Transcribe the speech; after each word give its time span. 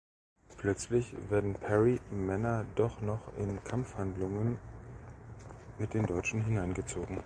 Plötzlich 0.57 1.13
werden 1.29 1.53
Perry 1.53 2.01
Männer 2.09 2.65
doch 2.73 3.01
noch 3.01 3.21
in 3.37 3.63
Kampfhandlungen 3.63 4.57
mit 5.77 5.93
den 5.93 6.07
Deutschen 6.07 6.43
hineingezogen. 6.43 7.19